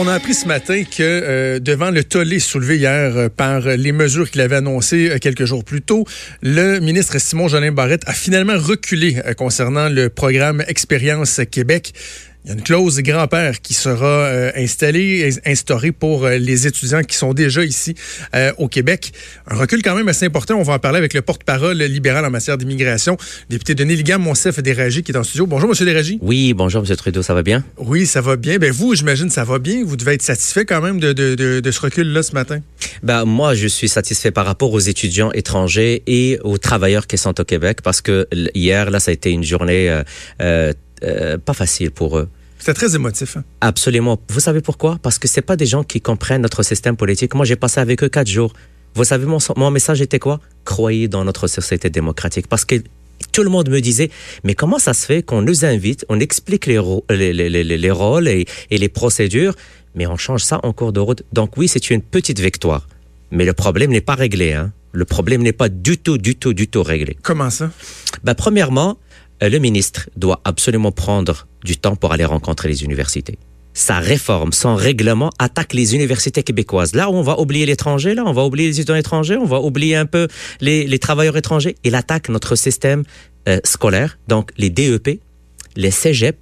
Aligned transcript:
On 0.00 0.06
a 0.06 0.12
appris 0.12 0.34
ce 0.34 0.46
matin 0.46 0.84
que 0.84 1.02
euh, 1.02 1.58
devant 1.58 1.90
le 1.90 2.04
tollé 2.04 2.38
soulevé 2.38 2.76
hier 2.76 3.16
euh, 3.16 3.28
par 3.28 3.62
les 3.62 3.90
mesures 3.90 4.30
qu'il 4.30 4.40
avait 4.40 4.54
annoncées 4.54 5.10
euh, 5.10 5.18
quelques 5.18 5.44
jours 5.44 5.64
plus 5.64 5.82
tôt, 5.82 6.04
le 6.40 6.78
ministre 6.78 7.18
Simon 7.18 7.48
Jolin 7.48 7.72
Barrette 7.72 8.04
a 8.06 8.12
finalement 8.12 8.56
reculé 8.56 9.20
concernant 9.36 9.88
le 9.88 10.08
programme 10.08 10.62
Expérience 10.68 11.40
Québec. 11.50 11.94
Il 12.48 12.52
y 12.52 12.54
a 12.54 12.56
une 12.56 12.64
clause 12.64 12.98
grand-père 13.00 13.60
qui 13.60 13.74
sera 13.74 14.06
euh, 14.06 14.50
installée, 14.56 15.28
instaurée 15.44 15.92
pour 15.92 16.24
euh, 16.24 16.38
les 16.38 16.66
étudiants 16.66 17.02
qui 17.02 17.14
sont 17.14 17.34
déjà 17.34 17.62
ici 17.62 17.94
euh, 18.34 18.52
au 18.56 18.68
Québec. 18.68 19.12
Un 19.48 19.56
recul 19.56 19.82
quand 19.82 19.94
même 19.94 20.08
assez 20.08 20.24
important. 20.24 20.54
On 20.54 20.62
va 20.62 20.72
en 20.72 20.78
parler 20.78 20.96
avec 20.96 21.12
le 21.12 21.20
porte-parole 21.20 21.76
libéral 21.76 22.24
en 22.24 22.30
matière 22.30 22.56
d'immigration, 22.56 23.18
député 23.50 23.74
Denis 23.74 23.96
Ligam, 23.96 24.22
Monsef 24.22 24.62
Déragi, 24.62 25.02
qui 25.02 25.12
est 25.12 25.16
en 25.18 25.24
studio. 25.24 25.46
Bonjour, 25.46 25.68
Monsieur 25.68 25.84
Déragi. 25.84 26.18
Oui, 26.22 26.54
bonjour, 26.54 26.80
Monsieur 26.80 26.96
Trudeau, 26.96 27.20
ça 27.20 27.34
va 27.34 27.42
bien? 27.42 27.62
Oui, 27.76 28.06
ça 28.06 28.22
va 28.22 28.36
bien. 28.36 28.56
Ben 28.56 28.72
vous, 28.72 28.94
j'imagine, 28.94 29.28
ça 29.28 29.44
va 29.44 29.58
bien. 29.58 29.84
Vous 29.84 29.98
devez 29.98 30.14
être 30.14 30.22
satisfait 30.22 30.64
quand 30.64 30.80
même 30.80 31.00
de, 31.00 31.12
de, 31.12 31.60
de, 31.60 31.70
ce 31.70 31.80
recul-là 31.80 32.22
ce 32.22 32.32
matin. 32.32 32.60
Ben, 33.02 33.26
moi, 33.26 33.52
je 33.52 33.66
suis 33.66 33.90
satisfait 33.90 34.30
par 34.30 34.46
rapport 34.46 34.72
aux 34.72 34.80
étudiants 34.80 35.32
étrangers 35.32 36.02
et 36.06 36.38
aux 36.44 36.56
travailleurs 36.56 37.06
qui 37.06 37.18
sont 37.18 37.38
au 37.38 37.44
Québec 37.44 37.80
parce 37.82 38.00
que 38.00 38.26
hier, 38.54 38.90
là, 38.90 39.00
ça 39.00 39.10
a 39.10 39.12
été 39.12 39.32
une 39.32 39.44
journée 39.44 40.02
euh, 40.40 40.72
euh, 41.04 41.38
pas 41.38 41.52
facile 41.52 41.90
pour 41.90 42.18
eux. 42.18 42.28
C'était 42.58 42.74
très 42.74 42.94
émotif. 42.94 43.36
Hein? 43.36 43.44
Absolument. 43.60 44.18
Vous 44.28 44.40
savez 44.40 44.60
pourquoi? 44.60 44.98
Parce 45.02 45.18
que 45.18 45.28
c'est 45.28 45.42
pas 45.42 45.56
des 45.56 45.66
gens 45.66 45.84
qui 45.84 46.00
comprennent 46.00 46.42
notre 46.42 46.62
système 46.62 46.96
politique. 46.96 47.34
Moi, 47.34 47.44
j'ai 47.44 47.56
passé 47.56 47.80
avec 47.80 48.02
eux 48.02 48.08
quatre 48.08 48.28
jours. 48.28 48.52
Vous 48.94 49.04
savez, 49.04 49.26
mon, 49.26 49.38
mon 49.56 49.70
message 49.70 50.00
était 50.00 50.18
quoi? 50.18 50.40
Croyez 50.64 51.08
dans 51.08 51.24
notre 51.24 51.46
société 51.46 51.88
démocratique. 51.90 52.46
Parce 52.48 52.64
que 52.64 52.76
tout 53.32 53.42
le 53.42 53.50
monde 53.50 53.68
me 53.68 53.80
disait, 53.80 54.10
mais 54.44 54.54
comment 54.54 54.78
ça 54.78 54.94
se 54.94 55.04
fait 55.06 55.22
qu'on 55.22 55.42
nous 55.42 55.64
invite, 55.64 56.04
on 56.08 56.20
explique 56.20 56.66
les, 56.66 56.80
les, 57.10 57.32
les, 57.32 57.64
les 57.64 57.90
rôles 57.90 58.28
et, 58.28 58.46
et, 58.70 58.78
les 58.78 58.88
procédures, 58.88 59.54
mais 59.94 60.06
on 60.06 60.16
change 60.16 60.42
ça 60.44 60.60
en 60.62 60.72
cours 60.72 60.92
de 60.92 61.00
route. 61.00 61.22
Donc 61.32 61.56
oui, 61.56 61.68
c'est 61.68 61.90
une 61.90 62.02
petite 62.02 62.40
victoire. 62.40 62.88
Mais 63.30 63.44
le 63.44 63.52
problème 63.52 63.90
n'est 63.90 64.00
pas 64.00 64.14
réglé. 64.14 64.52
Hein. 64.52 64.72
Le 64.92 65.04
problème 65.04 65.42
n'est 65.42 65.52
pas 65.52 65.68
du 65.68 65.98
tout, 65.98 66.16
du 66.16 66.36
tout, 66.36 66.54
du 66.54 66.68
tout 66.68 66.82
réglé. 66.82 67.16
Comment 67.22 67.50
ça? 67.50 67.70
Ben, 68.24 68.34
premièrement, 68.34 68.98
euh, 69.42 69.48
le 69.48 69.58
ministre 69.58 70.08
doit 70.16 70.40
absolument 70.44 70.92
prendre 70.92 71.46
du 71.64 71.76
temps 71.76 71.96
pour 71.96 72.12
aller 72.12 72.24
rencontrer 72.24 72.68
les 72.68 72.84
universités. 72.84 73.38
Sa 73.74 74.00
réforme, 74.00 74.52
son 74.52 74.74
règlement 74.74 75.30
attaque 75.38 75.72
les 75.72 75.94
universités 75.94 76.42
québécoises. 76.42 76.94
Là, 76.94 77.10
on 77.10 77.22
va 77.22 77.38
oublier 77.38 77.64
l'étranger, 77.64 78.14
là, 78.14 78.24
on 78.26 78.32
va 78.32 78.44
oublier 78.44 78.68
les 78.68 78.80
étudiants 78.80 78.96
étrangers, 78.96 79.36
on 79.36 79.44
va 79.44 79.60
oublier 79.60 79.94
un 79.94 80.06
peu 80.06 80.26
les, 80.60 80.98
travailleurs 80.98 81.36
étrangers. 81.36 81.76
Il 81.84 81.94
attaque 81.94 82.28
notre 82.28 82.56
système 82.56 83.04
euh, 83.48 83.60
scolaire, 83.64 84.18
donc 84.26 84.50
les 84.56 84.70
DEP, 84.70 85.20
les 85.76 85.90
cégep 85.90 86.36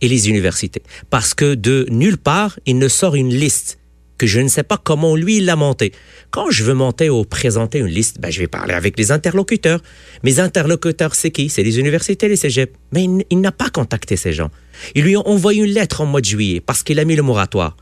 et 0.00 0.08
les 0.08 0.28
universités. 0.28 0.82
Parce 1.10 1.34
que 1.34 1.54
de 1.54 1.86
nulle 1.90 2.18
part, 2.18 2.58
il 2.66 2.78
ne 2.78 2.88
sort 2.88 3.14
une 3.16 3.30
liste 3.30 3.78
que 4.18 4.26
je 4.26 4.40
ne 4.40 4.48
sais 4.48 4.62
pas 4.62 4.78
comment 4.82 5.16
lui 5.16 5.40
l'a 5.40 5.56
monté. 5.56 5.92
Quand 6.30 6.50
je 6.50 6.64
veux 6.64 6.74
monter 6.74 7.10
ou 7.10 7.24
présenter 7.24 7.78
une 7.78 7.86
liste, 7.86 8.20
ben, 8.20 8.30
je 8.30 8.40
vais 8.40 8.46
parler 8.46 8.74
avec 8.74 8.98
les 8.98 9.12
interlocuteurs. 9.12 9.80
Mes 10.22 10.40
interlocuteurs, 10.40 11.14
c'est 11.14 11.30
qui? 11.30 11.48
C'est 11.48 11.62
les 11.62 11.78
universités, 11.78 12.28
les 12.28 12.36
cégeps. 12.36 12.72
Mais 12.92 13.06
il, 13.30 13.40
n'a 13.40 13.52
pas 13.52 13.70
contacté 13.70 14.16
ces 14.16 14.32
gens. 14.32 14.50
Ils 14.94 15.04
lui 15.04 15.16
ont 15.16 15.28
envoyé 15.28 15.62
une 15.62 15.72
lettre 15.72 16.00
en 16.00 16.06
mois 16.06 16.20
de 16.20 16.26
juillet 16.26 16.60
parce 16.60 16.82
qu'il 16.82 16.98
a 16.98 17.04
mis 17.04 17.16
le 17.16 17.22
moratoire. 17.22 17.76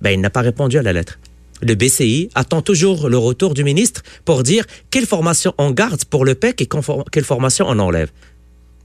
Ben, 0.00 0.10
il 0.10 0.20
n'a 0.20 0.30
pas 0.30 0.42
répondu 0.42 0.78
à 0.78 0.82
la 0.82 0.92
lettre. 0.92 1.18
Le 1.62 1.74
BCI 1.74 2.28
attend 2.34 2.60
toujours 2.60 3.08
le 3.08 3.16
retour 3.16 3.54
du 3.54 3.64
ministre 3.64 4.02
pour 4.26 4.42
dire 4.42 4.66
quelle 4.90 5.06
formation 5.06 5.54
on 5.56 5.70
garde 5.70 6.04
pour 6.04 6.26
le 6.26 6.34
PEC 6.34 6.60
et 6.60 6.68
quelle 7.10 7.24
formation 7.24 7.64
on 7.66 7.78
enlève. 7.78 8.10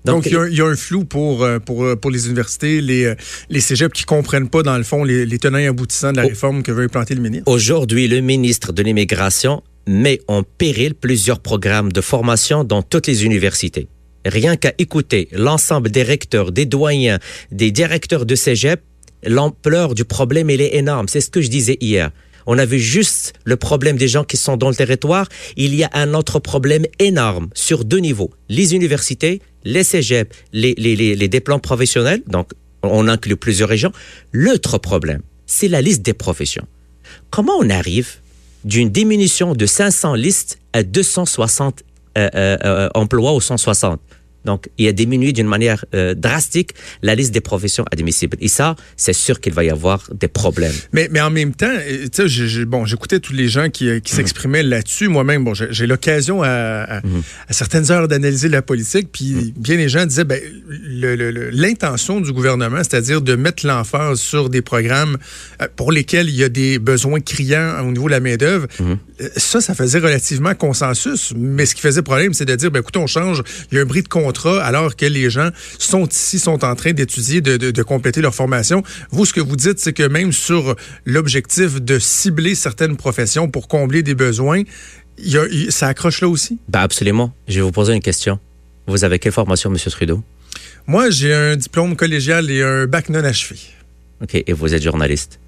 Donc, 0.06 0.26
il, 0.26 0.32
y 0.32 0.62
a, 0.62 0.66
un 0.66 0.76
flou 0.76 1.06
pour, 1.06 1.44
euh, 1.44 1.60
pour, 1.60 1.84
euh, 1.84 1.96
pour 1.96 2.10
les 2.10 2.26
universités, 2.28 2.82
les, 2.82 3.06
euh, 3.06 3.16
les 3.50 3.62
cégeps 3.62 3.94
qui 3.94 4.04
comprennent 4.04 4.50
pas, 4.50 4.64
dans 4.64 4.78
le 4.78 4.84
fond, 4.84 5.04
les, 5.04 5.26
les 5.26 5.38
tenants 5.38 5.60
et 5.60 5.68
aboutissants 5.68 6.12
de 6.12 6.18
la 6.18 6.24
réforme 6.24 6.64
que 6.64 6.72
veut 6.72 6.84
implanter 6.84 7.14
le 7.14 7.22
ministre. 7.22 7.52
Aujourd'hui, 7.52 8.08
le 8.08 8.20
ministre 8.22 8.74
de 8.74 8.82
l'Immigration 8.82 9.62
met 9.88 10.20
en 10.28 10.44
péril 10.44 10.96
plusieurs 10.96 11.40
programmes 11.40 11.92
de 11.92 12.02
formation 12.02 12.64
dans 12.64 12.82
toutes 12.82 13.08
les 13.08 13.26
universités. 13.26 13.88
Rien 14.26 14.56
qu'à 14.56 14.74
écouter 14.78 15.28
l'ensemble 15.32 15.90
des 15.90 16.04
recteurs, 16.04 16.52
des 16.52 16.66
doyens, 16.66 17.20
des 17.52 17.72
directeurs 17.72 18.26
de 18.26 18.36
cégep, 18.36 18.82
l'ampleur 19.24 19.94
du 19.96 20.06
problème, 20.06 20.50
elle 20.50 20.62
est 20.62 20.76
énorme. 20.76 21.08
C'est 21.08 21.22
ce 21.22 21.30
que 21.30 21.42
je 21.42 21.50
disais 21.50 21.78
hier. 21.80 22.12
On 22.48 22.58
avait 22.58 22.80
juste 22.80 23.34
le 23.44 23.56
problème 23.56 23.98
des 23.98 24.08
gens 24.08 24.24
qui 24.24 24.38
sont 24.38 24.58
dans 24.58 24.70
le 24.70 24.76
territoire. 24.76 25.28
Il 25.58 25.76
y 25.76 25.84
a 25.84 25.90
un 25.94 26.14
autre 26.14 26.40
problème 26.40 26.86
énorme 27.00 27.50
sur 27.54 27.86
deux 27.86 28.00
niveaux. 28.00 28.32
Les 28.50 28.74
universités, 28.76 29.42
les 29.64 29.84
cégeps, 29.84 30.36
les, 30.54 30.74
les, 30.76 31.28
diplômes 31.28 31.62
professionnels. 31.62 32.22
Donc, 32.28 32.52
on 32.84 33.08
inclut 33.08 33.36
plusieurs 33.36 33.70
régions. 33.70 33.92
L'autre 34.32 34.78
problème, 34.78 35.22
c'est 35.46 35.68
la 35.68 35.82
liste 35.82 36.02
des 36.02 36.14
professions. 36.14 36.68
Comment 37.30 37.54
on 37.60 37.70
arrive 37.70 38.16
d'une 38.64 38.90
diminution 38.90 39.54
de 39.54 39.66
500 39.66 40.16
listes 40.16 40.60
à 40.74 40.84
260 40.84 41.84
euh, 42.18 42.30
euh, 42.36 42.58
euh, 42.64 42.90
emplois 42.94 43.34
ou 43.34 43.42
160 43.42 44.00
donc, 44.46 44.70
il 44.78 44.88
a 44.88 44.92
diminué 44.92 45.34
d'une 45.34 45.48
manière 45.48 45.86
euh, 45.94 46.16
drastique 46.16 46.72
la 47.02 47.16
liste 47.16 47.34
des 47.34 47.42
professions 47.42 47.86
admissibles. 47.92 48.38
Et 48.42 48.48
ça, 48.48 48.76
c'est 48.98 49.14
sûr 49.14 49.40
qu'il 49.40 49.54
va 49.54 49.64
y 49.64 49.70
avoir 49.70 50.10
des 50.14 50.28
problèmes. 50.28 50.74
Mais, 50.94 51.10
mais 51.12 51.22
en 51.22 51.30
même 51.30 51.54
temps, 51.54 51.68
euh, 51.70 52.08
tu 52.12 52.28
sais, 52.28 52.66
bon, 52.66 52.86
j'écoutais 52.86 53.20
tous 53.20 53.34
les 53.34 53.48
gens 53.48 53.70
qui, 53.70 53.88
euh, 53.88 54.00
qui 54.00 54.14
s'exprimaient 54.14 54.64
là-dessus. 54.64 55.08
Moi-même, 55.10 55.44
bon, 55.44 55.54
j'ai 55.54 55.86
l'occasion 55.86 56.42
à, 56.44 57.02
mhm. 57.04 57.22
à, 57.48 57.54
certaines 57.54 57.92
heures 57.92 58.08
d'analyser 58.08 58.50
la 58.50 58.62
politique, 58.62 59.10
puis 59.12 59.34
mhm. 59.34 59.54
bien 59.58 59.78
les 59.78 59.90
gens 59.90 60.06
disaient, 60.06 60.24
ben, 60.24 60.42
l'intention 61.52 62.20
du 62.20 62.34
gouvernement, 62.34 62.78
c'est-à-dire 62.80 63.22
de 63.22 63.36
mettre 63.36 63.66
l'emphase 63.66 64.20
sur 64.20 64.50
des 64.50 64.62
programmes 64.62 65.18
pour 65.76 65.92
lesquels 65.92 66.30
il 66.30 66.36
y 66.36 66.44
a 66.44 66.50
des 66.50 66.80
besoins 66.80 67.20
criants 67.20 67.86
au 67.86 67.92
niveau 67.92 68.08
de 68.08 68.12
la 68.12 68.20
main-d'œuvre, 68.20 68.68
mhm. 68.80 68.98
ça, 69.38 69.62
ça 69.62 69.76
faisait 69.76 70.00
relativement 70.00 70.56
consensus. 70.56 71.34
Mais 71.36 71.66
ce 71.66 71.76
qui 71.76 71.82
faisait 71.82 72.02
problème, 72.02 72.34
c'est 72.34 72.46
de 72.46 72.56
dire, 72.56 72.72
ben, 72.72 72.80
écoute, 72.80 72.98
on 72.98 73.08
change, 73.08 73.44
il 73.72 73.76
y 73.76 73.80
a 73.80 73.84
un 73.84 73.86
bris 73.86 74.02
de 74.02 74.08
alors 74.62 74.96
que 74.96 75.06
les 75.06 75.30
gens 75.30 75.50
sont 75.80 76.08
ici, 76.08 76.40
sont 76.40 76.64
en 76.64 76.76
train 76.76 76.94
d'étudier, 76.94 77.42
de, 77.42 77.84
compléter 77.84 78.22
leur 78.22 78.36
formation. 78.36 78.84
Vous, 79.12 79.26
ce 79.26 79.34
que 79.34 79.42
vous 79.42 79.56
dites, 79.56 79.80
c'est 79.80 79.94
que 79.94 80.08
même 80.08 80.32
sur 80.32 80.76
l'objectif 81.06 81.82
de 81.82 82.00
cibler 82.00 82.56
certaines 82.56 82.98
professions 82.98 83.50
pour 83.50 83.68
combler 83.68 84.04
des 84.04 84.16
besoins, 84.16 84.64
ça 85.70 85.88
accroche 85.88 86.22
là 86.22 86.28
aussi? 86.28 86.60
Ben 86.70 86.82
absolument. 86.82 87.34
Je 87.48 87.56
vais 87.56 87.62
vous 87.62 87.72
poser 87.72 87.94
une 87.94 88.02
question. 88.02 88.40
Vous 88.88 89.04
avez 89.04 89.20
quelle 89.20 89.32
formation, 89.32 89.72
M. 89.72 89.78
Trudeau? 89.78 90.24
Moi, 90.88 91.10
j'ai 91.10 91.34
un 91.34 91.56
diplôme 91.56 91.96
collégial 91.96 92.50
et 92.50 92.64
un 92.64 92.88
bac 92.88 93.10
non 93.10 93.24
achevé. 93.24 93.60
OK. 94.22 94.36
Et 94.36 94.54
vous 94.54 94.74
êtes 94.74 94.84
journaliste? 94.84 95.40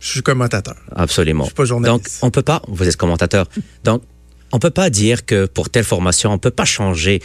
Je 0.00 0.08
suis 0.08 0.22
commentateur. 0.22 0.76
Absolument. 0.94 1.44
Je 1.44 1.48
suis 1.48 1.54
pas 1.54 1.64
journaliste. 1.64 2.04
Donc, 2.04 2.08
on 2.22 2.30
peut 2.30 2.42
pas. 2.42 2.62
Vous 2.68 2.86
êtes 2.86 2.96
commentateur. 2.96 3.48
Donc, 3.84 4.02
on 4.56 4.58
peut 4.58 4.70
pas 4.70 4.88
dire 4.88 5.26
que 5.26 5.44
pour 5.44 5.68
telle 5.68 5.84
formation, 5.84 6.32
on 6.32 6.38
peut 6.38 6.50
pas 6.50 6.64
changer. 6.64 7.20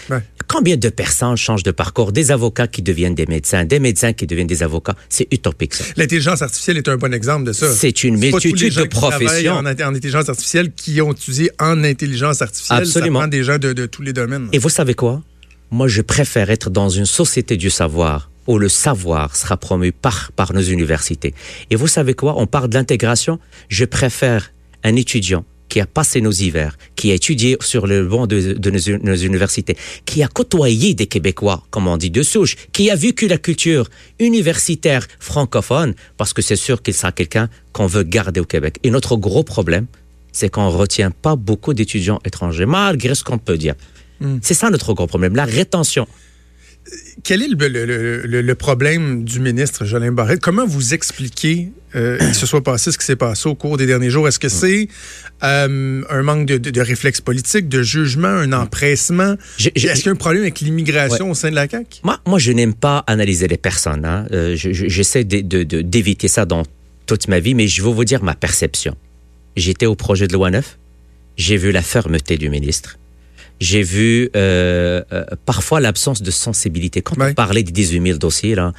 Combien 0.47 0.75
de 0.75 0.89
personnes 0.89 1.37
changent 1.37 1.63
de 1.63 1.71
parcours? 1.71 2.11
Des 2.11 2.29
avocats 2.29 2.67
qui 2.67 2.81
deviennent 2.81 3.15
des 3.15 3.25
médecins, 3.25 3.63
des 3.63 3.79
médecins 3.79 4.11
qui 4.11 4.27
deviennent 4.27 4.47
des 4.47 4.63
avocats. 4.63 4.95
C'est 5.07 5.29
utopique. 5.31 5.75
L'intelligence 5.95 6.41
artificielle 6.41 6.75
est 6.75 6.89
un 6.89 6.97
bon 6.97 7.13
exemple 7.13 7.45
de 7.45 7.53
ça. 7.53 7.73
C'est 7.73 8.03
une 8.03 8.17
multitude 8.17 8.75
de 8.75 8.83
professions. 8.83 9.53
En, 9.53 9.65
en, 9.65 9.95
intelligence 9.95 10.27
artificielle 10.27 10.73
qui 10.73 10.99
ont 11.01 11.13
étudié 11.13 11.51
en 11.57 11.85
intelligence 11.85 12.41
artificielle. 12.41 12.79
Absolument. 12.79 13.19
Ça 13.19 13.23
prend 13.23 13.29
des 13.29 13.43
gens 13.45 13.57
de, 13.57 13.71
de 13.71 13.85
tous 13.85 14.01
les 14.01 14.11
domaines. 14.11 14.49
Et 14.51 14.57
vous 14.57 14.67
savez 14.67 14.93
quoi? 14.93 15.21
Moi, 15.69 15.87
je 15.87 16.01
préfère 16.01 16.49
être 16.49 16.69
dans 16.69 16.89
une 16.89 17.05
société 17.05 17.55
du 17.55 17.69
savoir 17.69 18.29
où 18.45 18.59
le 18.59 18.67
savoir 18.67 19.37
sera 19.37 19.55
promu 19.55 19.93
par, 19.93 20.33
par 20.33 20.51
nos 20.51 20.61
universités. 20.61 21.33
Et 21.69 21.77
vous 21.77 21.87
savez 21.87 22.13
quoi? 22.13 22.33
On 22.37 22.45
parle 22.45 22.67
d'intégration. 22.67 23.39
Je 23.69 23.85
préfère 23.85 24.51
un 24.83 24.97
étudiant 24.97 25.45
qui 25.71 25.79
a 25.79 25.85
passé 25.85 26.19
nos 26.19 26.33
hivers, 26.33 26.77
qui 26.97 27.11
a 27.11 27.13
étudié 27.13 27.55
sur 27.61 27.87
le 27.87 28.05
banc 28.05 28.27
de, 28.27 28.69
nos, 28.69 29.15
universités, 29.15 29.77
qui 30.05 30.21
a 30.21 30.27
côtoyé 30.27 30.93
des 30.95 31.07
Québécois, 31.07 31.63
comme 31.69 31.87
on 31.87 31.95
dit, 31.95 32.09
de 32.09 32.23
souche, 32.23 32.57
qui 32.73 32.91
a 32.91 32.95
vécu 32.97 33.29
la 33.29 33.37
culture 33.37 33.89
universitaire 34.19 35.07
francophone, 35.21 35.93
parce 36.17 36.33
que 36.33 36.41
c'est 36.41 36.57
sûr 36.57 36.81
qu'il 36.81 36.93
sera 36.93 37.13
quelqu'un 37.13 37.47
qu'on 37.71 37.87
veut 37.87 38.03
garder 38.03 38.41
au 38.41 38.45
Québec. 38.45 38.79
Et 38.83 38.91
notre 38.91 39.15
gros 39.15 39.43
problème, 39.43 39.85
c'est 40.33 40.49
qu'on 40.49 40.69
ne 40.69 40.75
retient 40.75 41.09
pas 41.09 41.37
beaucoup 41.37 41.73
d'étudiants 41.73 42.19
étrangers, 42.25 42.65
malgré 42.65 43.15
ce 43.15 43.23
qu'on 43.23 43.37
peut 43.37 43.57
dire. 43.57 43.75
Hmm. 44.19 44.39
C'est 44.41 44.53
ça 44.53 44.69
notre 44.69 44.93
gros 44.93 45.07
problème, 45.07 45.37
la 45.37 45.45
rétention. 45.45 46.05
Quel 47.23 47.41
est 47.43 47.47
le, 47.47 48.53
problème 48.55 49.23
du 49.23 49.39
ministre 49.39 49.85
Jolin 49.85 50.11
Barrette? 50.11 50.41
Comment 50.41 50.65
vous 50.65 50.93
expliquez 50.93 51.71
euh, 51.95 52.17
qu'il 52.17 52.35
se 52.35 52.45
soit 52.45 52.63
passé 52.63 52.91
ce 52.91 52.97
qui 52.97 53.05
s'est 53.05 53.15
passé 53.15 53.47
au 53.47 53.55
cours 53.55 53.77
des 53.77 53.85
derniers 53.85 54.09
jours? 54.09 54.27
Est-ce 54.27 54.39
que 54.39 54.49
c'est 54.49 54.87
euh, 55.43 56.03
un 56.09 56.23
manque 56.23 56.45
de, 56.47 56.57
de, 56.57 56.81
réflexe 56.81 57.21
politique, 57.21 57.69
de 57.69 57.83
jugement, 57.83 58.27
un 58.27 58.51
empressement? 58.53 59.35
Est-ce 59.59 59.69
qu'il 59.69 60.05
y 60.05 60.09
a 60.09 60.11
un 60.11 60.15
problème 60.15 60.41
avec 60.41 60.59
l'immigration 60.59 61.29
au 61.29 61.35
sein 61.35 61.49
de 61.49 61.55
la 61.55 61.67
CAQ? 61.67 62.01
Moi, 62.03 62.19
moi 62.25 62.39
je 62.39 62.51
n'aime 62.51 62.73
pas 62.73 63.03
analyser 63.07 63.47
les 63.47 63.57
personnes. 63.57 64.05
Hein. 64.05 64.25
Euh, 64.31 64.55
j'essaie 64.55 65.23
d'éviter 65.23 66.27
ça 66.27 66.45
dans 66.45 66.63
toute 67.05 67.27
ma 67.27 67.39
vie, 67.39 67.53
mais 67.53 67.67
je 67.67 67.83
vais 67.83 67.91
vous 67.91 68.05
dire 68.05 68.23
ma 68.23 68.35
perception. 68.35 68.95
J'étais 69.55 69.85
au 69.85 69.95
projet 69.95 70.27
de 70.27 70.33
loi 70.33 70.49
9, 70.49 70.77
j'ai 71.37 71.57
vu 71.57 71.71
la 71.71 71.81
fermeté 71.81 72.37
du 72.37 72.49
ministre 72.49 72.97
j'ai 73.61 73.83
vu 73.83 74.29
euh, 74.35 75.03
euh, 75.13 75.23
parfois 75.45 75.79
l'absence 75.79 76.21
de 76.21 76.31
sensibilité. 76.31 77.01
Quand 77.01 77.15
on 77.19 77.33
parlait 77.33 77.63
des 77.63 77.71
18 77.71 78.01
000 78.01 78.17
dossiers, 78.17 78.55
là, 78.55 78.73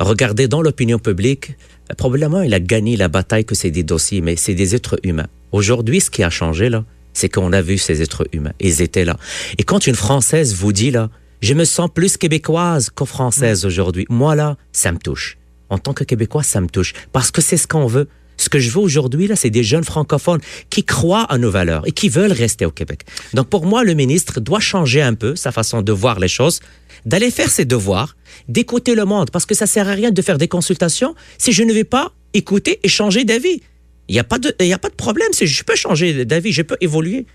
regardez 0.00 0.48
dans 0.48 0.62
l'opinion 0.62 0.98
publique, 0.98 1.54
probablement 1.98 2.40
il 2.40 2.54
a 2.54 2.58
gagné 2.58 2.96
la 2.96 3.08
bataille 3.08 3.44
que 3.44 3.54
c'est 3.54 3.70
des 3.70 3.82
dossiers, 3.84 4.22
mais 4.22 4.36
c'est 4.36 4.54
des 4.54 4.74
êtres 4.74 4.98
humains. 5.04 5.28
Aujourd'hui, 5.52 6.00
ce 6.00 6.10
qui 6.10 6.22
a 6.22 6.30
changé, 6.30 6.70
là, 6.70 6.84
c'est 7.12 7.28
qu'on 7.28 7.52
a 7.52 7.60
vu 7.60 7.76
ces 7.76 8.00
êtres 8.00 8.26
humains. 8.32 8.54
Ils 8.58 8.80
étaient 8.80 9.04
là. 9.04 9.18
Et 9.58 9.64
quand 9.64 9.86
une 9.86 9.94
Française 9.94 10.54
vous 10.54 10.72
dit, 10.72 10.90
là, 10.90 11.10
je 11.42 11.52
me 11.52 11.64
sens 11.64 11.90
plus 11.92 12.16
québécoise 12.16 12.88
que 12.88 13.04
française 13.04 13.66
aujourd'hui, 13.66 14.06
moi, 14.08 14.34
là, 14.34 14.56
ça 14.72 14.92
me 14.92 14.98
touche. 14.98 15.36
En 15.68 15.78
tant 15.78 15.92
que 15.92 16.04
Québécois, 16.04 16.42
ça 16.42 16.60
me 16.60 16.68
touche. 16.68 16.94
Parce 17.12 17.30
que 17.30 17.42
c'est 17.42 17.56
ce 17.56 17.66
qu'on 17.66 17.86
veut. 17.86 18.08
Ce 18.36 18.48
que 18.48 18.58
je 18.58 18.70
veux 18.70 18.80
aujourd'hui, 18.80 19.26
là, 19.26 19.36
c'est 19.36 19.50
des 19.50 19.62
jeunes 19.62 19.84
francophones 19.84 20.40
qui 20.70 20.84
croient 20.84 21.24
à 21.24 21.38
nos 21.38 21.50
valeurs 21.50 21.86
et 21.86 21.92
qui 21.92 22.08
veulent 22.08 22.32
rester 22.32 22.66
au 22.66 22.70
Québec. 22.70 23.02
Donc, 23.34 23.48
pour 23.48 23.66
moi, 23.66 23.84
le 23.84 23.94
ministre 23.94 24.40
doit 24.40 24.60
changer 24.60 25.02
un 25.02 25.14
peu 25.14 25.36
sa 25.36 25.52
façon 25.52 25.82
de 25.82 25.92
voir 25.92 26.18
les 26.18 26.28
choses, 26.28 26.60
d'aller 27.06 27.30
faire 27.30 27.50
ses 27.50 27.64
devoirs, 27.64 28.16
d'écouter 28.48 28.94
le 28.94 29.04
monde, 29.04 29.30
parce 29.30 29.46
que 29.46 29.54
ça 29.54 29.66
sert 29.66 29.88
à 29.88 29.92
rien 29.92 30.10
de 30.10 30.22
faire 30.22 30.38
des 30.38 30.48
consultations 30.48 31.14
si 31.38 31.52
je 31.52 31.62
ne 31.62 31.72
vais 31.72 31.84
pas 31.84 32.12
écouter 32.34 32.80
et 32.82 32.88
changer 32.88 33.24
d'avis. 33.24 33.62
Il 34.08 34.14
n'y 34.14 34.18
a, 34.18 34.24
pas 34.24 34.38
de, 34.38 34.48
a 34.48 34.78
pas 34.78 34.88
de 34.88 34.94
problème, 34.94 35.28
je 35.40 35.62
peux 35.62 35.76
changer 35.76 36.24
d'avis, 36.24 36.52
je 36.52 36.62
peux 36.62 36.76
évoluer. 36.80 37.26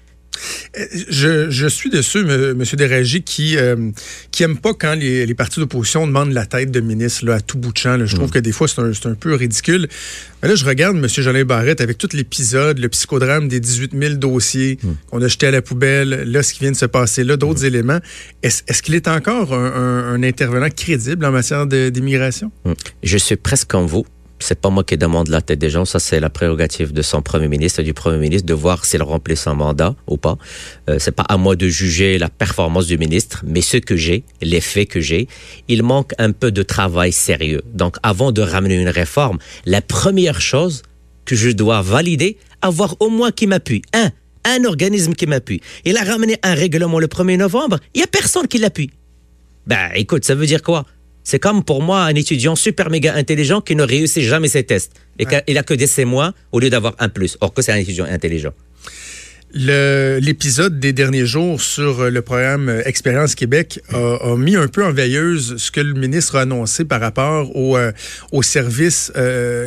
Je, 1.10 1.50
je, 1.50 1.68
suis 1.68 1.89
de 1.89 2.01
ceux, 2.01 2.28
M. 2.28 2.63
Qui 3.25 3.57
euh, 3.57 3.92
qui 4.31 4.44
aime 4.44 4.57
pas 4.57 4.74
quand 4.74 4.95
les, 4.95 5.25
les 5.25 5.34
partis 5.34 5.60
d'opposition 5.60 6.06
demandent 6.07 6.34
la 6.34 6.45
tête 6.45 6.72
de 6.72 6.80
ministre 6.80 7.25
là, 7.25 7.36
à 7.36 7.39
tout 7.39 7.57
bout 7.57 7.72
de 7.72 7.78
champ. 7.78 7.98
Je 8.06 8.16
trouve 8.16 8.30
mm. 8.30 8.31
que 8.31 8.39
des 8.39 8.51
fois, 8.51 8.68
c'est 8.68 8.81
un, 8.81 8.92
un, 8.92 9.16
peu 9.16 9.34
ridicule. 9.34 9.88
Mais 10.42 10.50
là, 10.50 10.56
je 10.56 10.66
regarde 10.66 10.98
M. 10.98 11.07
Jolin 11.07 11.44
Barrette 11.45 11.81
avec 11.81 11.98
tout 11.98 12.10
l'épisode, 12.13 12.80
le 12.80 12.89
psychodrame 12.89 13.48
des 13.48 13.60
18 13.60 13.94
000 13.98 14.13
dossiers 14.16 14.78
mm. 14.81 14.89
qu'on 15.10 15.22
a 15.22 15.28
jetés 15.28 15.48
à 15.48 15.51
la 15.51 15.62
poubelle, 15.62 16.10
là, 16.31 16.44
ce 16.44 16.54
qui 16.54 16.62
vient 16.62 16.72
de 16.72 16.78
se 16.78 16.86
passer 16.86 17.24
là, 17.24 17.38
d'autres 17.38 17.63
mm. 17.63 17.68
éléments. 17.68 18.00
Est-ce 18.44 18.63
est 18.68 18.81
qu'il 18.81 18.95
est 18.95 19.07
encore 19.07 19.54
un, 19.54 20.13
un, 20.13 20.24
intervenant 20.24 20.69
crédible 20.69 21.25
en 21.25 21.31
matière 21.31 21.66
d'immigration? 21.68 22.51
Je 23.04 23.18
suis 23.18 23.36
presque 23.36 23.68
comme 23.69 23.86
vous 23.86 24.06
c'est 24.39 24.60
pas 24.60 24.69
moi 24.69 24.84
qui 24.84 24.98
demande 24.98 25.30
la 25.30 25.42
tête 25.42 25.60
des 25.60 25.69
gens, 25.69 25.86
ça 25.86 26.00
c'est 26.00 26.19
la 26.19 26.30
prérogative 26.30 26.94
de 26.94 27.01
son 27.01 27.22
premier 27.22 27.48
ministre 27.48 27.80
et 27.80 27.84
du 27.84 27.94
premier 27.94 28.18
ministre 28.18 28.45
de 28.45 28.54
voir 28.54 28.86
s'il 28.86 29.01
remplit 29.04 29.36
son 29.36 29.56
mandat 29.56 29.95
ou 30.07 30.18
pas. 30.18 30.38
Euh, 30.89 30.98
c'est 31.00 31.12
pas 31.12 31.24
à 31.24 31.38
moi 31.38 31.56
de 31.56 31.68
juger 31.68 32.18
la 32.18 32.30
performance 32.30 32.88
du 32.88 32.98
ministre, 32.98 33.44
mais 33.45 33.62
ce 33.62 33.78
que 33.78 33.95
j'ai, 33.95 34.24
les 34.42 34.62
faits 34.62 34.89
que 34.89 35.00
j'ai, 35.00 35.28
il 35.68 35.84
manque 35.84 36.13
un 36.18 36.31
peu 36.31 36.51
de 36.51 36.63
travail 36.63 37.12
sérieux. 37.12 37.62
Donc 37.74 37.98
avant 38.04 38.31
de 38.31 38.42
ramener 38.42 38.75
une 38.75 38.89
réforme, 38.89 39.39
la 39.66 39.81
première 39.81 40.42
chose 40.42 40.83
que 41.25 41.36
je 41.36 41.50
dois 41.50 41.81
valider, 41.81 42.38
avoir 42.62 42.95
au 43.00 43.10
moins 43.10 43.31
qui 43.31 43.48
m'appuie. 43.48 43.81
Un, 43.94 44.12
un 44.45 44.63
organisme 44.63 45.13
qui 45.13 45.28
m'appuie. 45.28 45.62
Il 45.86 45.98
a 45.98 46.04
ramené 46.04 46.38
un 46.44 46.54
règlement 46.54 47.00
le 47.00 47.07
1er 47.07 47.38
novembre, 47.38 47.80
il 47.94 48.01
y 48.01 48.04
a 48.04 48.07
personne 48.07 48.48
qui 48.48 48.57
l'appuie. 48.57 48.92
Ben 49.66 49.90
écoute, 49.95 50.24
ça 50.24 50.33
veut 50.33 50.45
dire 50.45 50.62
quoi? 50.62 50.86
C'est 51.30 51.40
comme 51.40 51.62
pour 51.62 51.82
moi 51.82 52.04
un 52.04 52.16
étudiant 52.16 52.56
super 52.56 52.90
méga 52.90 53.14
intelligent 53.14 53.60
qui 53.60 53.76
ne 53.76 53.84
réussit 53.84 54.24
jamais 54.24 54.48
ses 54.48 54.64
tests 54.64 54.94
et 55.20 55.26
qu'il 55.26 55.58
a 55.58 55.64
que 55.64 55.74
des 55.74 55.86
C- 55.86 56.06
au 56.54 56.60
lieu 56.62 56.70
d'avoir 56.70 56.96
un 57.00 57.10
plus. 57.10 57.38
Or 57.42 57.54
que 57.54 57.62
c'est 57.62 57.74
un 57.74 57.82
étudiant 57.86 58.06
intelligent. 58.06 58.54
L'épisode 59.54 60.78
des 60.78 60.92
derniers 60.92 61.26
jours 61.26 61.62
sur 61.62 62.02
euh, 62.02 62.10
le 62.10 62.22
programme 62.22 62.68
euh, 62.68 62.82
Expérience 62.84 63.34
Québec 63.34 63.80
a, 63.94 64.36
mis 64.36 64.58
un 64.58 64.68
peu 64.68 64.84
en 64.86 64.92
veilleuse 64.92 65.56
ce 65.58 65.72
que 65.72 65.80
le 65.80 65.94
ministre 65.94 66.36
a 66.36 66.42
annoncé 66.42 66.84
par 66.84 67.00
rapport 67.00 67.50
euh, 67.56 67.94
aux 68.34 68.44
services 68.44 69.12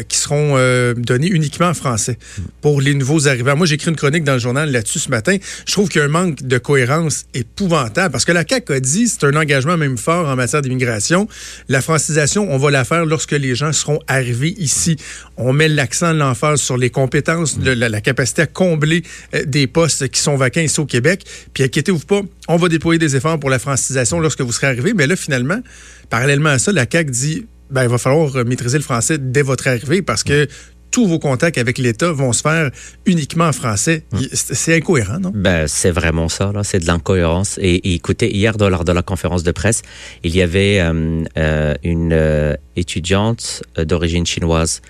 qui 0.09 0.19
seront 0.19 0.57
donnés 0.97 1.29
uniquement 1.29 1.69
en 1.69 1.75
français 1.75 2.19
pour 2.61 2.81
les 2.81 2.95
nouveaux 2.95 3.27
arrivants. 3.27 3.57
Moi, 3.57 3.67
j'ai 3.67 3.77
écrit 3.77 3.91
une 3.91 3.97
chronique 3.97 4.25
dans 4.25 4.35
le 4.35 4.39
journal 4.39 4.71
là-dessus 4.71 4.99
ce 4.99 5.09
matin. 5.09 5.37
Je 5.67 5.73
trouve 5.73 5.89
qu'il 5.89 6.01
y 6.01 6.03
a 6.03 6.07
un 6.07 6.09
manque 6.09 6.43
de 6.43 6.59
cohérence 6.59 7.25
épouvantable 7.35 8.13
parce 8.13 8.25
que 8.25 8.33
la 8.33 8.45
CAQ 8.47 8.73
a 8.75 8.81
dit, 8.81 9.09
c'est 9.09 9.25
un 9.25 9.35
engagement 9.35 9.77
même 9.77 9.99
fort 9.99 10.29
en 10.29 10.37
matière 10.37 10.63
d'immigration. 10.63 11.27
La 11.69 11.81
francisation, 11.81 12.53
on 12.53 12.59
va 12.59 12.71
la 12.71 12.85
faire 12.85 13.07
lorsque 13.07 13.33
les 13.33 13.55
gens 13.55 13.73
seront 13.73 14.01
arrivés 14.07 14.55
ici. 14.59 14.97
On 15.37 15.53
met 15.53 15.69
l'accent, 15.69 16.13
l'emphase 16.13 16.61
sur 16.61 16.77
les 16.77 16.91
compétences, 16.91 17.59
la, 17.63 17.89
la 17.89 18.01
capacité 18.01 18.43
à 18.43 18.47
combler 18.47 19.03
des 19.47 19.67
postes 19.71 20.09
qui 20.09 20.21
sont 20.21 20.37
vacants 20.37 20.61
ici 20.61 20.81
au 20.81 20.87
Québec. 20.87 21.25
Puis 21.55 21.65
inquiétez-vous 21.65 22.05
pas, 22.05 22.21
on 22.49 22.57
va 22.57 22.69
déployer 22.69 22.99
des 22.99 23.17
efforts 23.17 23.39
pour 23.39 23.51
la 23.51 23.59
francisation 23.59 24.21
lorsque 24.21 24.43
vous 24.43 24.53
serez 24.53 24.69
arrivé. 24.69 24.93
Mais 24.95 25.07
là, 25.07 25.17
finalement, 25.17 25.61
parallèlement 26.09 26.51
à 26.51 26.59
ça, 26.59 26.73
la 26.73 26.87
CAQ 26.91 27.11
dit 27.11 27.47
ben, 27.71 27.85
il 27.85 27.89
va 27.89 27.99
falloir 27.99 28.45
maîtriser 28.45 28.79
le 28.79 28.85
français 28.85 29.19
dès 29.19 29.43
votre 29.43 29.69
arrivée 29.69 30.03
parce 30.03 30.25
que 30.25 30.49
tous 30.91 31.07
vos 31.07 31.19
contacts 31.19 31.59
avec 31.59 31.79
l'État 31.79 32.13
vont 32.13 32.33
se 32.33 32.43
faire 32.43 32.71
uniquement 33.07 33.47
en 33.47 33.53
français. 33.53 34.05
Hum. 34.13 34.21
C'est 34.33 34.77
incohérent, 34.77 35.21
non? 35.21 35.33
Ben, 35.35 35.67
c'est 35.69 35.91
vraiment 35.91 36.29
ça, 36.29 36.53
là. 36.53 36.65
C'est 36.65 36.81
de 36.81 36.87
l'incohérence. 36.87 37.59
Et, 37.63 37.95
écoutez, 37.95 38.35
hier, 38.35 38.57
lors 38.59 38.85
de 38.85 38.93
la 38.93 39.03
conférence 39.03 39.43
de 39.43 39.53
presse, 39.53 39.83
il 40.25 40.35
y 40.35 40.43
avait 40.43 40.81
euh, 40.81 41.23
euh, 41.39 41.75
une 41.83 42.13
euh, 42.13 42.55
étudiante 42.77 43.63
d'origine 43.79 44.27
chinoise 44.27 44.83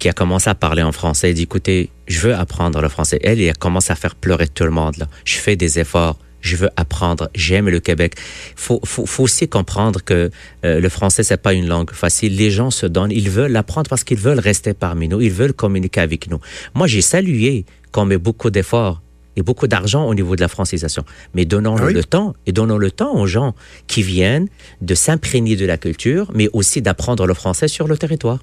qui 0.00 0.08
a 0.08 0.12
commencé 0.12 0.50
à 0.50 0.56
parler 0.56 0.82
en 0.82 0.90
français. 0.90 1.28
Elle 1.28 1.34
dit, 1.36 1.42
écoutez, 1.42 1.90
je 2.08 2.18
veux 2.20 2.34
apprendre 2.34 2.80
le 2.80 2.88
français. 2.88 3.20
Elle, 3.22 3.40
elle 3.40 3.50
a 3.50 3.54
commencé 3.54 3.92
à 3.92 3.94
faire 3.94 4.16
pleurer 4.16 4.48
tout 4.48 4.64
le 4.64 4.70
monde. 4.70 4.96
Là. 4.96 5.06
Je 5.24 5.36
fais 5.36 5.54
des 5.54 5.78
efforts. 5.78 6.18
Je 6.40 6.56
veux 6.56 6.70
apprendre. 6.76 7.28
J'aime 7.34 7.68
le 7.68 7.80
Québec. 7.80 8.14
Faut, 8.56 8.80
faut, 8.82 9.04
faut 9.04 9.24
aussi 9.24 9.46
comprendre 9.46 10.02
que 10.02 10.30
euh, 10.64 10.80
le 10.80 10.88
français 10.88 11.22
c'est 11.22 11.36
pas 11.36 11.52
une 11.52 11.68
langue 11.68 11.90
facile. 11.92 12.34
Les 12.34 12.50
gens 12.50 12.70
se 12.70 12.86
donnent. 12.86 13.12
Ils 13.12 13.28
veulent 13.28 13.52
l'apprendre 13.52 13.90
parce 13.90 14.04
qu'ils 14.04 14.16
veulent 14.18 14.40
rester 14.40 14.72
parmi 14.72 15.06
nous. 15.06 15.20
Ils 15.20 15.30
veulent 15.30 15.52
communiquer 15.52 16.00
avec 16.00 16.30
nous. 16.30 16.40
Moi, 16.74 16.86
j'ai 16.86 17.02
salué 17.02 17.66
qu'on 17.92 18.06
met 18.06 18.16
beaucoup 18.16 18.48
d'efforts 18.48 19.02
et 19.36 19.42
beaucoup 19.42 19.66
d'argent 19.66 20.06
au 20.06 20.14
niveau 20.14 20.34
de 20.34 20.40
la 20.40 20.48
francisation. 20.48 21.04
Mais 21.34 21.44
donnons 21.44 21.76
ah 21.76 21.90
le 21.90 22.04
temps 22.04 22.34
et 22.46 22.52
donnons 22.52 22.78
le 22.78 22.90
temps 22.90 23.14
aux 23.14 23.26
gens 23.26 23.54
qui 23.86 24.02
viennent 24.02 24.48
de 24.80 24.94
s'imprégner 24.94 25.56
de 25.56 25.66
la 25.66 25.76
culture, 25.76 26.30
mais 26.34 26.48
aussi 26.54 26.80
d'apprendre 26.80 27.26
le 27.26 27.34
français 27.34 27.68
sur 27.68 27.86
le 27.86 27.96
territoire. 27.98 28.38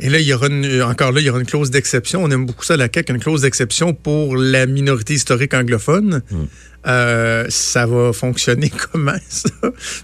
Et 0.00 0.08
là, 0.08 0.18
il 0.18 0.26
y 0.26 0.32
aura 0.32 0.48
encore 0.88 1.12
là, 1.12 1.20
il 1.20 1.26
y 1.26 1.30
aura 1.30 1.40
une 1.40 1.46
clause 1.46 1.70
d'exception. 1.70 2.22
On 2.22 2.30
aime 2.30 2.46
beaucoup 2.46 2.64
ça, 2.64 2.76
la 2.76 2.88
CAQ, 2.92 3.12
une 3.12 3.18
clause 3.18 3.42
d'exception 3.42 3.94
pour 3.94 4.36
la 4.36 4.66
minorité 4.66 5.14
historique 5.14 5.54
anglophone. 5.54 6.22
Hmm. 6.30 6.44
Euh, 6.88 7.44
ça 7.50 7.86
va 7.86 8.12
fonctionner 8.12 8.70
comment, 8.92 9.12
ça? 9.28 9.50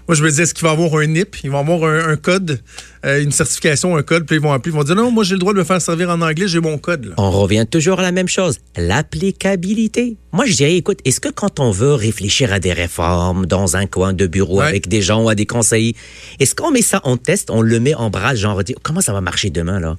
Moi, 0.07 0.15
je 0.15 0.23
me 0.23 0.29
dis, 0.29 0.41
est-ce 0.41 0.53
qu'il 0.53 0.63
va 0.63 0.73
y 0.73 0.73
avoir 0.73 1.01
un 1.01 1.07
NIP? 1.07 1.37
Ils 1.43 1.49
vont 1.49 1.59
avoir 1.59 1.83
un, 1.83 2.15
code, 2.15 2.61
euh, 3.05 3.23
une 3.23 3.31
certification, 3.31 3.97
un 3.97 4.03
code, 4.03 4.25
puis 4.25 4.35
ils 4.35 4.41
vont 4.41 4.53
appeler, 4.53 4.71
ils 4.71 4.77
vont 4.77 4.83
dire, 4.83 4.95
non, 4.95 5.09
moi, 5.09 5.23
j'ai 5.23 5.33
le 5.33 5.39
droit 5.39 5.53
de 5.53 5.57
me 5.57 5.63
faire 5.63 5.81
servir 5.81 6.09
en 6.09 6.21
anglais, 6.21 6.47
j'ai 6.47 6.59
mon 6.59 6.77
code. 6.77 7.13
On 7.17 7.31
revient 7.31 7.65
toujours 7.69 7.99
à 7.99 8.03
la 8.03 8.11
même 8.11 8.27
chose, 8.27 8.59
l'applicabilité. 8.77 10.17
Moi, 10.31 10.45
je 10.45 10.53
dirais, 10.53 10.75
écoute, 10.75 10.99
est-ce 11.05 11.19
que 11.19 11.29
quand 11.29 11.59
on 11.59 11.71
veut 11.71 11.93
réfléchir 11.93 12.53
à 12.53 12.59
des 12.59 12.73
réformes 12.73 13.45
dans 13.45 13.77
un 13.77 13.87
coin 13.87 14.13
de 14.13 14.27
bureau 14.27 14.61
avec 14.61 14.87
des 14.87 15.01
gens 15.01 15.23
ou 15.23 15.29
à 15.29 15.35
des 15.35 15.45
conseillers, 15.45 15.95
est-ce 16.39 16.53
qu'on 16.53 16.71
met 16.71 16.81
ça 16.81 17.01
en 17.03 17.17
test, 17.17 17.49
on 17.49 17.61
le 17.61 17.79
met 17.79 17.95
en 17.95 18.09
bras, 18.09 18.35
genre, 18.35 18.61
comment 18.83 19.01
ça 19.01 19.13
va 19.13 19.21
marcher 19.21 19.49
demain, 19.49 19.79
là? 19.79 19.97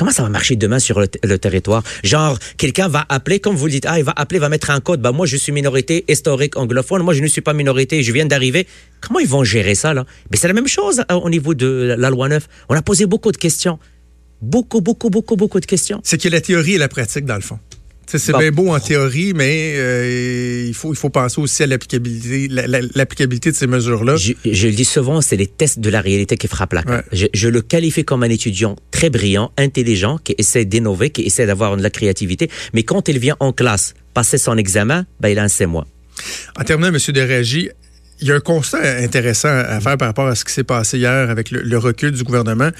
Comment 0.00 0.12
ça 0.12 0.22
va 0.22 0.30
marcher 0.30 0.56
demain 0.56 0.78
sur 0.78 0.98
le, 0.98 1.38
territoire? 1.38 1.82
Genre, 2.02 2.38
quelqu'un 2.56 2.88
va 2.88 3.04
appeler, 3.10 3.38
comme 3.38 3.54
vous 3.54 3.66
le 3.66 3.72
dites, 3.72 3.84
ah, 3.86 3.98
il 3.98 4.04
va 4.06 4.14
appeler, 4.16 4.40
va 4.40 4.48
mettre 4.48 4.70
un 4.70 4.80
code. 4.80 5.02
Bah, 5.02 5.12
moi, 5.12 5.26
je 5.26 5.36
suis 5.36 5.52
minorité 5.52 6.06
historique 6.08 6.56
anglophone. 6.56 7.02
Moi, 7.02 7.12
je 7.12 7.20
ne 7.20 7.26
suis 7.26 7.42
pas 7.42 7.52
minorité, 7.52 8.02
je 8.02 8.10
viens 8.10 8.24
d'arriver. 8.24 8.66
Comment 9.02 9.18
ils 9.18 9.28
vont 9.28 9.44
gérer 9.44 9.74
ça, 9.74 9.92
là? 9.92 10.06
Mais 10.30 10.38
c'est 10.38 10.48
la 10.48 10.54
même 10.54 10.68
chose 10.68 11.04
euh, 11.12 11.14
au 11.16 11.28
niveau 11.28 11.52
de 11.52 11.94
la 11.98 12.08
loi 12.08 12.30
9. 12.30 12.48
On 12.70 12.76
a 12.76 12.80
posé 12.80 13.04
beaucoup 13.04 13.30
de 13.30 13.36
questions. 13.36 13.78
Beaucoup, 14.40 14.80
beaucoup, 14.80 15.10
beaucoup, 15.10 15.36
beaucoup 15.36 15.60
de 15.60 15.66
questions. 15.66 16.00
C'est 16.02 16.16
que 16.16 16.30
la 16.30 16.40
théorie 16.40 16.76
et 16.76 16.78
la 16.78 16.88
pratique, 16.88 17.26
dans 17.26 17.34
le 17.34 17.42
fond. 17.42 17.58
C'est 18.18 18.36
bien 18.36 18.50
beau 18.50 18.68
en 18.74 18.80
théorie, 18.80 19.32
mais 19.34 19.74
euh, 19.76 20.64
il, 20.66 20.74
faut, 20.74 20.92
il 20.92 20.96
faut 20.96 21.10
penser 21.10 21.40
aussi 21.40 21.62
à 21.62 21.66
l'applicabilité 21.66 22.48
l'applicabilité 22.94 23.50
de 23.50 23.56
ces 23.56 23.66
mesures-là. 23.66 24.16
Je, 24.16 24.32
le 24.44 24.72
dis 24.72 24.84
souvent, 24.84 25.20
c'est 25.20 25.36
les 25.36 25.46
tests 25.46 25.80
de 25.80 25.90
la 25.90 26.00
réalité 26.00 26.36
qui 26.36 26.48
frappent 26.48 26.72
la 26.72 26.82
je, 27.12 27.26
je, 27.32 27.48
le 27.48 27.62
qualifie 27.62 28.04
comme 28.04 28.22
un 28.22 28.30
étudiant 28.30 28.76
très 28.90 29.10
brillant, 29.10 29.52
intelligent, 29.56 30.18
qui 30.18 30.34
essaie 30.38 30.64
d'innover, 30.64 31.10
qui 31.10 31.22
essaie 31.22 31.46
d'avoir 31.46 31.76
de 31.76 31.82
la 31.82 31.90
créativité, 31.90 32.50
mais 32.72 32.82
quand 32.82 33.08
il 33.08 33.18
vient 33.18 33.36
en 33.40 33.52
classe 33.52 33.94
passer 34.14 34.38
son 34.38 34.56
examen, 34.56 35.06
ben, 35.20 35.28
il 35.28 35.38
a 35.38 35.44
un 35.44 35.48
C-. 35.48 35.66
En 35.66 36.64
terminant, 36.64 36.88
M. 36.88 36.98
Derégie, 37.14 37.70
il 38.20 38.28
y 38.28 38.32
a 38.32 38.34
un 38.34 38.40
constat 38.40 38.98
intéressant 38.98 39.48
à 39.48 39.80
faire 39.80 39.96
par 39.96 40.08
rapport 40.08 40.26
à 40.26 40.34
ce 40.34 40.44
qui 40.44 40.52
s'est 40.52 40.64
passé 40.64 40.98
hier 40.98 41.30
avec 41.30 41.50
le, 41.50 41.78
recul 41.78 42.12
du 42.12 42.22
gouvernement, 42.22 42.70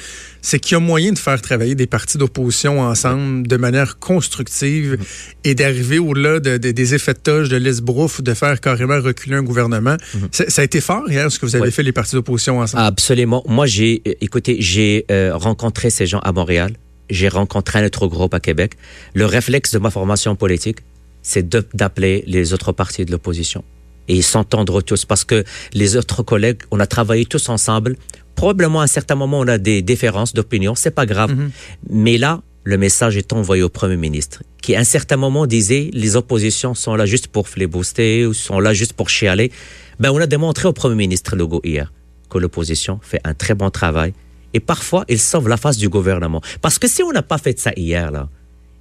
c'est 0.42 0.58
qu'il 0.58 0.72
y 0.72 0.76
a 0.76 0.80
moyen 0.80 1.12
de 1.12 1.18
faire 1.18 1.40
travailler 1.40 1.74
des 1.74 1.86
partis 1.86 2.18
d'opposition 2.18 2.80
ensemble 2.80 3.46
de 3.46 3.56
manière 3.56 3.98
constructive 3.98 4.94
mm-hmm. 4.94 5.34
et 5.44 5.54
d'arriver 5.54 5.98
au-delà 5.98 6.40
des 6.40 6.94
effets 6.94 7.14
de 7.14 7.18
toge 7.18 7.48
de 7.48 7.56
l'esbrouf, 7.56 8.22
de 8.22 8.34
faire 8.34 8.60
carrément 8.60 9.00
reculer 9.00 9.36
un 9.36 9.42
gouvernement. 9.42 9.96
Mm-hmm. 9.96 10.50
Ça 10.50 10.62
a 10.62 10.64
été 10.64 10.80
fort 10.80 11.10
hier, 11.10 11.30
ce 11.32 11.38
que 11.38 11.46
vous 11.46 11.56
avez 11.56 11.70
fait 11.70 11.82
les 11.82 11.92
partis 11.92 12.14
d'opposition 12.14 12.58
ensemble. 12.58 12.84
Absolument. 12.84 13.42
Moi, 13.46 13.66
j'ai, 13.66 14.02
euh, 14.06 14.12
écoutez, 14.20 14.56
j'ai 14.60 15.06
euh, 15.10 15.32
rencontré 15.34 15.90
ces 15.90 16.06
gens 16.06 16.20
à 16.20 16.32
Montréal. 16.32 16.72
J'ai 17.08 17.28
rencontré 17.28 17.80
un 17.80 17.86
autre 17.86 18.06
groupe 18.06 18.34
à 18.34 18.40
Québec. 18.40 18.74
Le 19.14 19.24
réflexe 19.26 19.72
de 19.72 19.78
ma 19.78 19.90
formation 19.90 20.36
politique, 20.36 20.78
c'est 21.22 21.48
d'appeler 21.74 22.22
les 22.26 22.52
autres 22.52 22.72
partis 22.72 23.04
de 23.04 23.10
l'opposition 23.10 23.64
et 24.08 24.22
s'entendre 24.22 24.82
tous 24.82 25.04
parce 25.04 25.24
que 25.24 25.44
les 25.72 25.96
autres 25.96 26.22
collègues, 26.22 26.62
on 26.70 26.80
a 26.80 26.86
travaillé 26.86 27.24
tous 27.24 27.48
ensemble. 27.48 27.96
Probablement 28.34 28.80
à 28.80 28.84
un 28.84 28.88
certain 28.88 29.14
moment, 29.14 29.40
on 29.40 29.48
a 29.48 29.58
des 29.58 29.82
différences 29.82 30.32
d'opinion, 30.32 30.74
c'est 30.74 30.90
pas 30.90 31.06
grave. 31.06 31.34
Mhm. 31.34 31.50
Mais 31.90 32.18
là, 32.18 32.42
le 32.64 32.76
message 32.76 33.16
est 33.16 33.32
envoyé 33.32 33.62
au 33.62 33.68
Premier 33.68 33.96
ministre, 33.96 34.42
qui 34.62 34.74
à 34.74 34.80
un 34.80 34.84
certain 34.84 35.16
moment 35.16 35.46
disait 35.46 35.90
les 35.92 36.16
oppositions 36.16 36.74
sont 36.74 36.94
là 36.94 37.06
juste 37.06 37.28
pour 37.28 37.46
booster 37.68 38.26
ou 38.26 38.34
sont 38.34 38.60
là 38.60 38.72
juste 38.72 38.92
pour 38.92 39.08
chialer. 39.08 39.50
Ben, 39.98 40.10
on 40.10 40.18
a 40.18 40.26
démontré 40.26 40.68
au 40.68 40.72
Premier 40.72 40.94
ministre 40.94 41.36
Legault 41.36 41.62
hier 41.64 41.92
que 42.28 42.38
l'opposition 42.38 43.00
fait 43.02 43.20
un 43.24 43.34
très 43.34 43.54
bon 43.54 43.70
travail 43.70 44.12
et 44.54 44.60
parfois 44.60 45.04
il 45.08 45.18
sauve 45.18 45.48
la 45.48 45.56
face 45.56 45.76
du 45.76 45.88
gouvernement. 45.88 46.40
Parce 46.60 46.78
que 46.78 46.88
si 46.88 47.02
on 47.02 47.12
n'a 47.12 47.22
pas 47.22 47.38
fait 47.38 47.58
ça 47.58 47.72
hier, 47.76 48.10
là, 48.10 48.28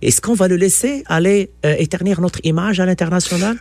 est-ce 0.01 0.21
qu'on 0.21 0.33
va 0.33 0.47
le 0.47 0.55
laisser 0.55 1.03
aller 1.07 1.51
euh, 1.65 1.75
éternir 1.77 2.21
notre 2.21 2.39
image 2.43 2.79
à 2.79 2.85
l'international? 2.85 3.57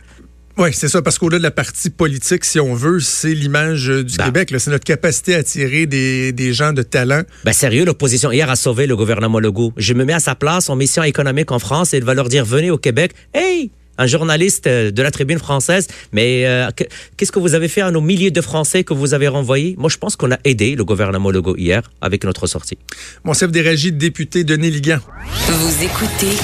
Oui, 0.59 0.69
c'est 0.73 0.89
ça, 0.89 1.01
parce 1.01 1.17
qu'au-delà 1.17 1.39
de 1.39 1.43
la 1.43 1.51
partie 1.51 1.89
politique, 1.89 2.45
si 2.45 2.59
on 2.59 2.75
veut, 2.75 2.99
c'est 2.99 3.33
l'image 3.33 3.87
du 3.87 4.17
bah. 4.17 4.25
Québec. 4.25 4.53
C'est 4.57 4.71
notre 4.71 4.83
capacité 4.83 5.35
à 5.35 5.39
attirer 5.39 5.85
des, 5.85 6.31
des 6.31 6.53
gens 6.53 6.73
de 6.73 6.83
talent. 6.83 7.23
Ben 7.45 7.53
sérieux, 7.53 7.85
l'opposition 7.85 8.31
hier 8.31 8.49
a 8.49 8.55
sauvé 8.55 8.85
le 8.85 8.95
gouvernement 8.95 9.39
Legault. 9.39 9.73
Je 9.77 9.93
me 9.93 10.05
mets 10.05 10.13
à 10.13 10.19
sa 10.19 10.35
place 10.35 10.69
en 10.69 10.75
mission 10.75 11.01
économique 11.03 11.51
en 11.51 11.59
France 11.59 11.93
et 11.93 11.97
il 11.97 12.03
va 12.03 12.13
leur 12.13 12.29
dire 12.29 12.45
venez 12.45 12.71
au 12.71 12.77
Québec. 12.77 13.13
Hey, 13.33 13.71
un 13.99 14.07
journaliste 14.07 14.65
euh, 14.65 14.91
de 14.91 15.01
la 15.03 15.11
tribune 15.11 15.39
française, 15.39 15.87
mais 16.11 16.45
euh, 16.45 16.69
qu'est-ce 17.17 17.31
que 17.31 17.39
vous 17.39 17.53
avez 17.53 17.67
fait 17.67 17.81
à 17.81 17.91
nos 17.91 18.01
milliers 18.01 18.31
de 18.31 18.41
Français 18.41 18.83
que 18.83 18.93
vous 18.93 19.13
avez 19.13 19.27
renvoyés? 19.27 19.75
Moi, 19.77 19.89
je 19.89 19.97
pense 19.97 20.15
qu'on 20.15 20.31
a 20.31 20.37
aidé 20.45 20.75
le 20.75 20.85
gouvernement 20.85 21.29
Legault 21.29 21.57
hier 21.57 21.83
avec 22.01 22.23
notre 22.23 22.47
sortie. 22.47 22.77
Mon 23.25 23.33
chef 23.33 23.51
des 23.51 23.61
régies, 23.61 23.91
député 23.91 24.43
Denis 24.43 24.71
Ligan. 24.71 24.99
Vous 25.47 25.83
écoutez 25.83 26.39